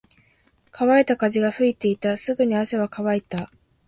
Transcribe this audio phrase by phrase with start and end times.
[0.71, 2.17] 乾いた風が吹いていた。
[2.17, 3.51] すぐに汗は乾いた。